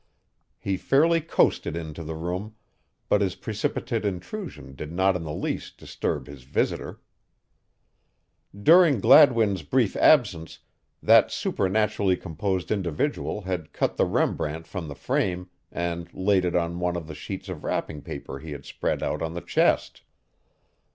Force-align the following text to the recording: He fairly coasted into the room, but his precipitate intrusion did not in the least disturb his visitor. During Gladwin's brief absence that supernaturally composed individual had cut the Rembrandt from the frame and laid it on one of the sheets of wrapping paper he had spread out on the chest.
He 0.57 0.77
fairly 0.77 1.21
coasted 1.21 1.77
into 1.77 2.03
the 2.03 2.15
room, 2.15 2.55
but 3.07 3.21
his 3.21 3.35
precipitate 3.35 4.03
intrusion 4.03 4.73
did 4.73 4.91
not 4.91 5.15
in 5.15 5.21
the 5.21 5.31
least 5.31 5.77
disturb 5.77 6.25
his 6.25 6.41
visitor. 6.41 6.99
During 8.63 8.99
Gladwin's 8.99 9.61
brief 9.61 9.95
absence 9.95 10.57
that 11.03 11.29
supernaturally 11.31 12.17
composed 12.17 12.71
individual 12.71 13.41
had 13.41 13.73
cut 13.73 13.97
the 13.97 14.05
Rembrandt 14.07 14.65
from 14.65 14.87
the 14.87 14.95
frame 14.95 15.51
and 15.71 16.11
laid 16.15 16.45
it 16.45 16.55
on 16.55 16.79
one 16.79 16.95
of 16.97 17.05
the 17.05 17.13
sheets 17.13 17.47
of 17.47 17.63
wrapping 17.63 18.01
paper 18.01 18.39
he 18.39 18.53
had 18.53 18.65
spread 18.65 19.03
out 19.03 19.21
on 19.21 19.35
the 19.35 19.39
chest. 19.41 20.01